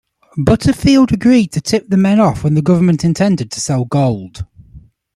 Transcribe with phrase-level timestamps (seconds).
[0.35, 4.47] Butterfield agreed to tip the men off when the government intended to sell gold.